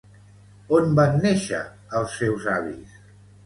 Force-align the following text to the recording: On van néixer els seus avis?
On 0.77 0.95
van 1.01 1.21
néixer 1.27 1.61
els 2.03 2.19
seus 2.23 2.51
avis? 2.59 3.01